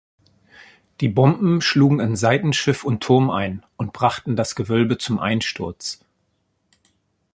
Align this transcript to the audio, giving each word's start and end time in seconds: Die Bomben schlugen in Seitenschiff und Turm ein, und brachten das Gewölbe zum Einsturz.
Die 0.99 1.09
Bomben 1.09 1.61
schlugen 1.61 1.99
in 1.99 2.15
Seitenschiff 2.15 2.83
und 2.83 3.03
Turm 3.03 3.29
ein, 3.29 3.63
und 3.77 3.93
brachten 3.93 4.35
das 4.35 4.55
Gewölbe 4.55 4.97
zum 4.97 5.19
Einsturz. 5.19 6.03